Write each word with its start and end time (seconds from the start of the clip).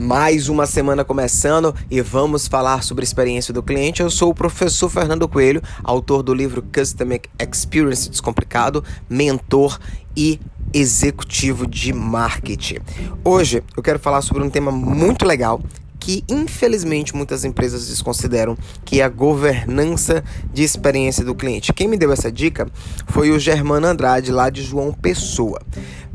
Mais 0.00 0.48
uma 0.48 0.64
semana 0.64 1.04
começando 1.04 1.74
e 1.90 2.00
vamos 2.00 2.46
falar 2.46 2.84
sobre 2.84 3.02
a 3.02 3.04
experiência 3.04 3.52
do 3.52 3.64
cliente. 3.64 4.00
Eu 4.00 4.08
sou 4.08 4.30
o 4.30 4.34
professor 4.34 4.88
Fernando 4.88 5.28
Coelho, 5.28 5.60
autor 5.82 6.22
do 6.22 6.32
livro 6.32 6.62
Customer 6.62 7.20
Experience 7.36 8.08
Descomplicado, 8.08 8.84
mentor 9.10 9.76
e 10.16 10.38
executivo 10.72 11.66
de 11.66 11.92
marketing. 11.92 12.78
Hoje 13.24 13.60
eu 13.76 13.82
quero 13.82 13.98
falar 13.98 14.22
sobre 14.22 14.44
um 14.44 14.48
tema 14.48 14.70
muito 14.70 15.26
legal 15.26 15.60
que 15.98 16.24
infelizmente 16.28 17.14
muitas 17.14 17.44
empresas 17.44 17.88
desconsideram, 17.88 18.56
que 18.84 19.00
é 19.00 19.04
a 19.04 19.08
governança 19.08 20.22
de 20.54 20.62
experiência 20.62 21.24
do 21.24 21.34
cliente. 21.34 21.72
Quem 21.72 21.88
me 21.88 21.96
deu 21.96 22.12
essa 22.12 22.30
dica 22.30 22.66
foi 23.08 23.30
o 23.30 23.38
Germano 23.38 23.86
Andrade, 23.86 24.30
lá 24.30 24.48
de 24.48 24.62
João 24.62 24.92
Pessoa. 24.92 25.60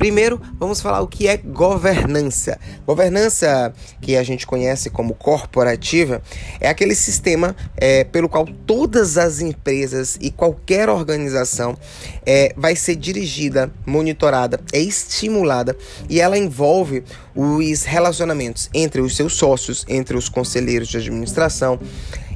Primeiro, 0.00 0.40
vamos 0.58 0.80
falar 0.80 1.02
o 1.02 1.06
que 1.06 1.28
é 1.28 1.36
governança. 1.36 2.58
Governança, 2.86 3.70
que 4.00 4.16
a 4.16 4.22
gente 4.22 4.46
conhece 4.46 4.88
como 4.88 5.12
corporativa, 5.12 6.22
é 6.58 6.70
aquele 6.70 6.94
sistema 6.94 7.54
é, 7.76 8.02
pelo 8.02 8.26
qual 8.26 8.46
todas 8.66 9.18
as 9.18 9.42
empresas 9.42 10.16
e 10.18 10.30
qualquer 10.30 10.88
organização 10.88 11.76
é, 12.24 12.54
vai 12.56 12.74
ser 12.74 12.96
dirigida, 12.96 13.70
monitorada, 13.84 14.58
é 14.72 14.80
estimulada 14.80 15.76
e 16.08 16.18
ela 16.18 16.38
envolve 16.38 17.04
os 17.36 17.82
relacionamentos 17.82 18.70
entre 18.72 19.02
os 19.02 19.14
seus 19.14 19.34
sócios, 19.34 19.84
entre 19.86 20.16
os 20.16 20.30
conselheiros 20.30 20.88
de 20.88 20.96
administração, 20.96 21.78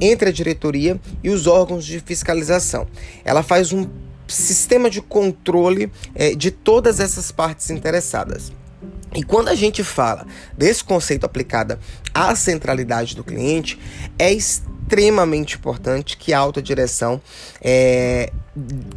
entre 0.00 0.28
a 0.28 0.32
diretoria 0.32 1.00
e 1.24 1.28
os 1.28 1.48
órgãos 1.48 1.84
de 1.84 1.98
fiscalização. 1.98 2.86
Ela 3.24 3.42
faz 3.42 3.72
um 3.72 3.84
sistema 4.28 4.90
de 4.90 5.00
controle 5.00 5.90
é, 6.14 6.34
de 6.34 6.50
todas 6.50 7.00
essas 7.00 7.32
partes 7.32 7.70
interessadas. 7.70 8.52
E 9.14 9.22
quando 9.22 9.48
a 9.48 9.54
gente 9.54 9.82
fala 9.82 10.26
desse 10.56 10.84
conceito 10.84 11.24
aplicado 11.24 11.78
à 12.12 12.34
centralidade 12.36 13.16
do 13.16 13.24
cliente, 13.24 13.78
é 14.18 14.30
extremamente 14.32 14.77
importante 15.58 16.16
que 16.16 16.32
a 16.32 16.38
autodireção 16.38 17.20
é, 17.60 18.32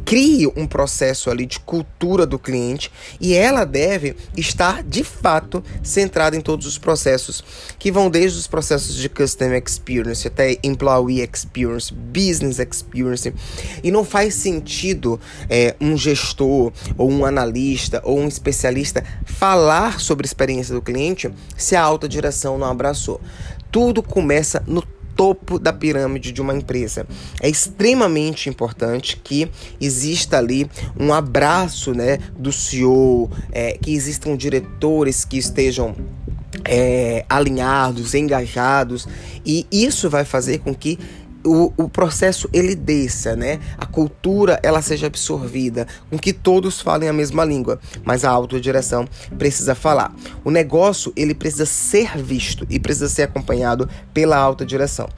crie 0.04 0.46
um 0.56 0.66
processo 0.66 1.30
ali 1.30 1.46
de 1.46 1.60
cultura 1.60 2.26
do 2.26 2.38
cliente 2.38 2.90
e 3.20 3.34
ela 3.34 3.64
deve 3.64 4.16
estar 4.36 4.82
de 4.82 5.04
fato 5.04 5.62
centrada 5.82 6.36
em 6.36 6.40
todos 6.40 6.66
os 6.66 6.78
processos 6.78 7.44
que 7.78 7.90
vão 7.90 8.10
desde 8.10 8.38
os 8.38 8.46
processos 8.46 8.96
de 8.96 9.08
customer 9.08 9.62
experience 9.64 10.26
até 10.26 10.58
employee 10.62 11.20
experience, 11.20 11.92
business 11.92 12.58
experience 12.58 13.32
e 13.82 13.90
não 13.90 14.04
faz 14.04 14.34
sentido 14.34 15.20
é, 15.48 15.74
um 15.80 15.96
gestor 15.96 16.72
ou 16.96 17.10
um 17.10 17.24
analista 17.24 18.00
ou 18.04 18.18
um 18.18 18.28
especialista 18.28 19.04
falar 19.24 20.00
sobre 20.00 20.24
a 20.24 20.28
experiência 20.28 20.74
do 20.74 20.82
cliente 20.82 21.30
se 21.56 21.76
a 21.76 21.82
alta 21.82 22.08
direção 22.08 22.58
não 22.58 22.66
abraçou. 22.66 23.20
Tudo 23.70 24.02
começa 24.02 24.62
no 24.66 24.82
topo 25.22 25.56
da 25.56 25.72
pirâmide 25.72 26.32
de 26.32 26.42
uma 26.42 26.52
empresa. 26.52 27.06
É 27.40 27.48
extremamente 27.48 28.48
importante 28.48 29.16
que 29.22 29.48
exista 29.80 30.36
ali 30.36 30.68
um 30.98 31.14
abraço 31.14 31.94
né, 31.94 32.18
do 32.36 32.50
CEO, 32.50 33.30
é, 33.52 33.78
que 33.80 33.94
existam 33.94 34.36
diretores 34.36 35.24
que 35.24 35.38
estejam 35.38 35.94
é, 36.64 37.24
alinhados, 37.28 38.14
engajados, 38.14 39.06
e 39.46 39.64
isso 39.70 40.10
vai 40.10 40.24
fazer 40.24 40.58
com 40.58 40.74
que 40.74 40.98
o, 41.44 41.72
o 41.76 41.88
processo 41.88 42.48
ele 42.52 42.74
desça, 42.74 43.36
né? 43.36 43.60
A 43.78 43.86
cultura 43.86 44.58
ela 44.62 44.82
seja 44.82 45.06
absorvida, 45.06 45.86
com 46.10 46.18
que 46.18 46.32
todos 46.32 46.80
falem 46.80 47.08
a 47.08 47.12
mesma 47.12 47.44
língua, 47.44 47.80
mas 48.04 48.24
a 48.24 48.30
autodireção 48.30 49.06
precisa 49.38 49.74
falar. 49.74 50.14
O 50.44 50.50
negócio 50.50 51.12
ele 51.16 51.34
precisa 51.34 51.66
ser 51.66 52.16
visto 52.16 52.66
e 52.70 52.78
precisa 52.78 53.08
ser 53.08 53.22
acompanhado 53.22 53.88
pela 54.12 54.36
alta 54.36 54.64
direção. 54.64 55.08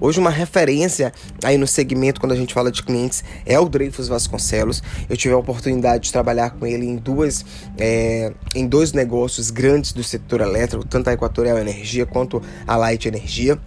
Hoje 0.00 0.18
uma 0.18 0.30
referência 0.30 1.12
aí 1.42 1.56
no 1.56 1.66
segmento 1.66 2.20
quando 2.20 2.32
a 2.32 2.36
gente 2.36 2.54
fala 2.54 2.70
de 2.70 2.82
clientes 2.82 3.24
é 3.44 3.58
o 3.58 3.68
Dreyfus 3.68 4.08
Vasconcelos. 4.08 4.82
Eu 5.08 5.16
tive 5.16 5.34
a 5.34 5.38
oportunidade 5.38 6.04
de 6.04 6.12
trabalhar 6.12 6.50
com 6.50 6.66
ele 6.66 6.86
em 6.86 6.96
duas 6.96 7.44
é, 7.78 8.32
em 8.54 8.66
dois 8.66 8.92
negócios 8.92 9.50
grandes 9.50 9.92
do 9.92 10.02
setor 10.02 10.40
elétrico, 10.40 10.86
tanto 10.86 11.08
a 11.08 11.12
Equatorial 11.12 11.58
Energia 11.58 12.06
quanto 12.06 12.42
a 12.66 12.76
Light 12.76 13.06
Energia. 13.06 13.58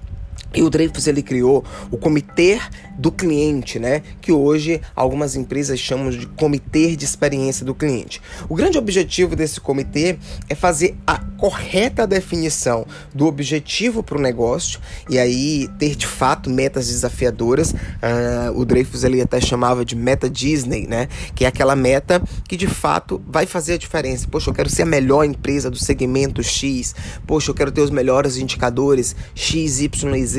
E 0.54 0.64
o 0.64 0.70
Dreyfus 0.70 1.08
ele 1.08 1.22
criou 1.22 1.64
o 1.92 1.98
comitê 1.98 2.60
do 2.98 3.12
cliente, 3.12 3.78
né? 3.78 4.02
Que 4.22 4.32
hoje 4.32 4.82
algumas 4.96 5.36
empresas 5.36 5.80
chamam 5.80 6.10
de 6.10 6.26
comitê 6.26 6.96
de 6.96 7.06
experiência 7.06 7.66
do 7.66 7.76
cliente. 7.76 8.22
O 8.50 8.56
grande 8.56 8.78
objetivo 8.78 9.36
desse 9.36 9.60
comitê 9.60 10.18
é 10.50 10.56
fazer 10.56 10.96
a 11.06 11.20
correta 11.38 12.08
definição 12.08 12.88
do 13.14 13.28
objetivo 13.28 14.02
para 14.02 14.18
o 14.18 14.22
negócio 14.22 14.80
e 15.08 15.20
aí 15.20 15.68
ter 15.78 15.96
de 15.96 16.08
fato 16.08 16.50
metas 16.50 16.88
desafiadoras. 16.88 17.72
Uh, 17.72 18.56
o 18.56 18.66
Dreyfus 18.66 19.04
ele 19.04 19.22
até 19.22 19.40
chamava 19.40 19.86
de 19.86 19.96
meta 19.96 20.30
Disney, 20.30 20.88
né? 20.88 21.08
Que 21.36 21.46
é 21.46 21.48
aquela 21.48 21.76
meta 21.76 22.22
que 22.48 22.56
de 22.56 22.68
fato 22.68 23.22
vai 23.28 23.46
fazer 23.46 23.74
a 23.74 23.78
diferença. 23.78 24.28
Poxa, 24.28 24.50
eu 24.50 24.54
quero 24.54 24.70
ser 24.70 24.84
a 24.84 24.86
melhor 24.86 25.24
empresa 25.24 25.70
do 25.70 25.78
segmento 25.78 26.42
X. 26.42 26.96
Poxa, 27.28 27.52
eu 27.52 27.56
quero 27.56 27.72
ter 27.72 27.82
os 27.82 27.92
melhores 27.92 28.38
indicadores 28.38 29.16
X, 29.36 29.82
Y 29.82 30.16
e 30.16 30.26
Z 30.26 30.37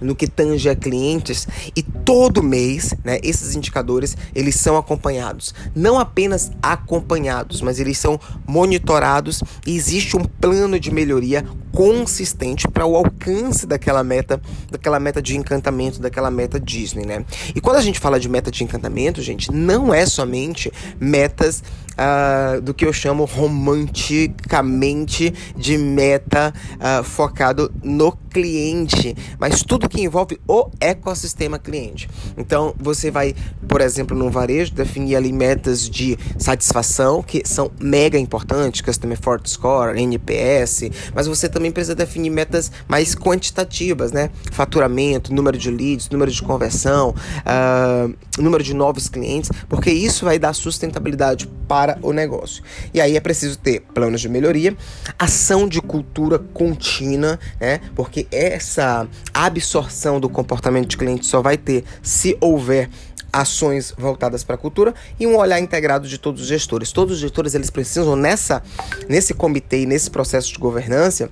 no 0.00 0.14
que 0.14 0.26
tange 0.26 0.68
a 0.68 0.76
clientes 0.76 1.46
e 1.74 1.82
todo 1.82 2.42
mês, 2.42 2.94
né, 3.04 3.18
esses 3.22 3.54
indicadores, 3.54 4.16
eles 4.34 4.54
são 4.56 4.76
acompanhados. 4.76 5.54
Não 5.74 5.98
apenas 5.98 6.50
acompanhados, 6.62 7.60
mas 7.60 7.78
eles 7.78 7.98
são 7.98 8.18
monitorados 8.46 9.42
e 9.66 9.76
existe 9.76 10.16
um 10.16 10.24
plano 10.24 10.78
de 10.78 10.90
melhoria 10.90 11.44
consistente 11.72 12.66
para 12.68 12.86
o 12.86 12.96
alcance 12.96 13.66
daquela 13.66 14.02
meta, 14.02 14.40
daquela 14.70 14.98
meta 14.98 15.22
de 15.22 15.36
encantamento, 15.36 16.00
daquela 16.00 16.30
meta 16.30 16.58
Disney, 16.58 17.06
né? 17.06 17.24
E 17.54 17.60
quando 17.60 17.76
a 17.76 17.82
gente 17.82 17.98
fala 17.98 18.18
de 18.18 18.28
meta 18.28 18.50
de 18.50 18.64
encantamento, 18.64 19.22
gente, 19.22 19.52
não 19.52 19.92
é 19.92 20.06
somente 20.06 20.72
metas 21.00 21.62
uh, 21.98 22.60
do 22.60 22.72
que 22.72 22.86
eu 22.86 22.92
chamo 22.92 23.24
romanticamente 23.24 25.34
de 25.56 25.76
meta 25.76 26.54
uh, 26.74 27.02
focado 27.02 27.72
no 27.82 28.16
cliente, 28.30 29.16
mas 29.38 29.64
tudo 29.64 29.88
que 29.88 30.02
envolve 30.02 30.38
o 30.46 30.70
ecossistema 30.80 31.58
cliente. 31.58 32.08
Então, 32.36 32.74
você 32.78 33.10
vai, 33.10 33.34
por 33.66 33.80
exemplo, 33.80 34.16
no 34.16 34.30
varejo, 34.30 34.72
definir 34.72 35.16
ali 35.16 35.32
metas 35.32 35.90
de 35.90 36.16
satisfação, 36.38 37.20
que 37.22 37.42
são 37.44 37.72
mega 37.80 38.16
importantes, 38.18 38.80
Customer 38.80 39.20
Fort 39.20 39.48
Score, 39.48 40.00
NPS, 40.00 40.90
mas 41.14 41.26
você 41.26 41.48
também 41.58 41.72
precisa 41.72 41.94
definir 41.94 42.30
metas 42.30 42.70
mais 42.86 43.16
quantitativas, 43.16 44.12
né? 44.12 44.30
Faturamento, 44.52 45.34
número 45.34 45.58
de 45.58 45.70
leads, 45.70 46.08
número 46.08 46.30
de 46.30 46.40
conversão, 46.40 47.10
uh, 47.10 48.14
número 48.40 48.62
de 48.62 48.72
novos 48.72 49.08
clientes, 49.08 49.50
porque 49.68 49.90
isso 49.90 50.24
vai 50.24 50.38
dar 50.38 50.52
sustentabilidade 50.52 51.48
para 51.66 51.98
o 52.00 52.12
negócio. 52.12 52.62
E 52.94 53.00
aí 53.00 53.16
é 53.16 53.20
preciso 53.20 53.58
ter 53.58 53.80
planos 53.92 54.20
de 54.20 54.28
melhoria, 54.28 54.76
ação 55.18 55.68
de 55.68 55.82
cultura 55.82 56.38
contínua, 56.38 57.38
né? 57.60 57.80
Porque 57.96 58.28
essa 58.30 59.08
absorção 59.34 60.20
do 60.20 60.28
comportamento 60.28 60.88
de 60.88 60.96
cliente 60.96 61.26
só 61.26 61.42
vai 61.42 61.56
ter 61.56 61.84
se 62.02 62.36
houver 62.40 62.88
ações 63.32 63.94
voltadas 63.96 64.42
para 64.42 64.54
a 64.54 64.58
cultura 64.58 64.94
e 65.18 65.26
um 65.26 65.36
olhar 65.36 65.60
integrado 65.60 66.08
de 66.08 66.18
todos 66.18 66.42
os 66.42 66.48
gestores. 66.48 66.92
Todos 66.92 67.14
os 67.14 67.20
gestores 67.20 67.54
eles 67.54 67.70
precisam 67.70 68.16
nessa 68.16 68.62
nesse 69.08 69.34
comitê, 69.34 69.86
nesse 69.86 70.10
processo 70.10 70.52
de 70.52 70.58
governança, 70.58 71.30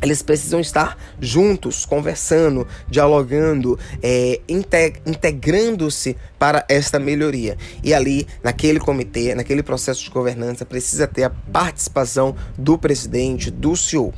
eles 0.00 0.22
precisam 0.22 0.60
estar 0.60 0.96
juntos, 1.20 1.84
conversando, 1.84 2.66
dialogando, 2.88 3.78
é, 4.02 4.40
integrando-se 4.48 6.16
para 6.38 6.64
esta 6.68 6.98
melhoria. 6.98 7.56
E 7.82 7.92
ali, 7.92 8.26
naquele 8.42 8.78
comitê, 8.78 9.34
naquele 9.34 9.62
processo 9.62 10.04
de 10.04 10.10
governança, 10.10 10.64
precisa 10.64 11.06
ter 11.06 11.24
a 11.24 11.30
participação 11.30 12.36
do 12.56 12.78
presidente, 12.78 13.50
do 13.50 13.76
CEO. 13.76 14.14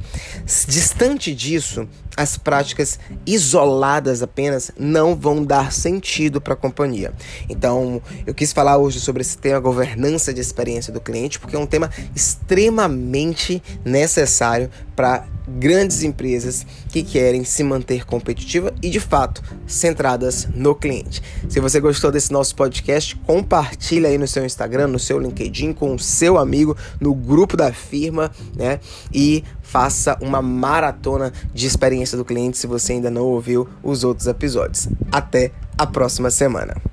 Distante 0.67 1.35
disso, 1.35 1.89
as 2.17 2.37
práticas 2.37 2.99
isoladas 3.25 4.23
apenas 4.23 4.71
não 4.79 5.15
vão 5.15 5.43
dar 5.43 5.73
sentido 5.73 6.41
para 6.41 6.55
a 6.55 6.57
companhia. 6.57 7.13
Então, 7.49 8.03
eu 8.27 8.35
quis 8.35 8.53
falar 8.53 8.77
hoje 8.77 9.01
sobre 9.01 9.23
esse 9.23 9.39
tema 9.39 9.59
governança 9.59 10.35
de 10.35 10.41
experiência 10.41 10.93
do 10.93 11.01
cliente, 11.01 11.41
porque 11.41 11.57
é 11.57 11.59
um 11.59 11.67
tema 11.67 11.91
extremamente 12.15 13.63
necessário 13.85 14.71
para 14.95 15.25
grandes 15.59 16.03
empresas 16.03 16.67
que 16.89 17.03
querem 17.03 17.45
se 17.45 17.63
manter 17.63 18.05
competitiva 18.05 18.73
e 18.83 18.91
de 18.91 19.01
fato 19.01 19.43
centradas 19.67 20.49
no 20.55 20.75
cliente. 20.75 21.23
Se 21.49 21.61
você 21.61 21.81
gostou 21.81 22.11
desse 22.11 22.33
nosso 22.33 22.55
podcast, 22.55 23.17
compartilha 23.27 24.09
aí 24.09 24.19
no 24.19 24.29
seu 24.29 24.45
Instagram, 24.45 24.89
no 24.89 24.99
seu 24.99 25.19
LinkedIn 25.19 25.73
com 25.73 25.95
o 25.95 25.99
seu 25.99 26.39
amigo, 26.39 26.77
no 27.01 27.15
grupo 27.15 27.57
da 27.57 27.73
firma, 27.73 28.31
né? 28.57 28.81
E 29.13 29.45
faça 29.63 30.19
uma 30.21 30.43
maratona 30.43 31.33
de 31.55 31.67
experiência 31.67 32.19
do 32.19 32.25
cliente 32.25 32.59
se 32.59 32.67
você 32.67 32.95
ainda 32.95 33.11
não 33.11 33.23
ouviu 33.23 33.69
os 33.83 34.05
outros 34.05 34.27
episódios. 34.27 34.89
Até 35.13 35.53
a 35.79 35.87
próxima 35.87 36.31
semana. 36.31 36.90